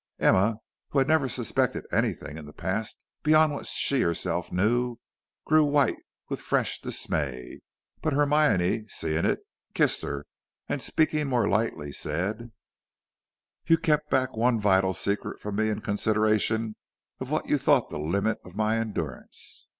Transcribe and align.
Emma, 0.17 0.55
who 0.89 0.97
had 0.97 1.07
never 1.07 1.29
suspected 1.29 1.85
anything 1.91 2.35
in 2.35 2.47
the 2.47 2.53
past 2.53 2.97
beyond 3.21 3.53
what 3.53 3.67
she 3.67 4.01
herself 4.01 4.51
knew, 4.51 4.97
grew 5.45 5.63
white 5.63 5.99
with 6.27 6.41
fresh 6.41 6.79
dismay. 6.81 7.59
But 8.01 8.13
Hermione, 8.13 8.87
seeing 8.87 9.25
it, 9.25 9.41
kissed 9.75 10.01
her, 10.01 10.25
and, 10.67 10.81
speaking 10.81 11.27
more 11.27 11.47
lightly, 11.47 11.91
said: 11.91 12.51
"You 13.67 13.77
kept 13.77 14.09
back 14.09 14.35
one 14.35 14.59
vital 14.59 14.95
secret 14.95 15.39
from 15.39 15.57
me 15.57 15.69
in 15.69 15.81
consideration 15.81 16.77
of 17.19 17.29
what 17.29 17.47
you 17.47 17.59
thought 17.59 17.91
the 17.91 17.99
limit 17.99 18.39
of 18.43 18.55
my 18.55 18.79
endurance. 18.79 19.67